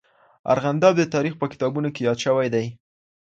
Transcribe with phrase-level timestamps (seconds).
[0.53, 2.65] ارغنداب د تاریخ په کتابونو کې یاد سوی دی.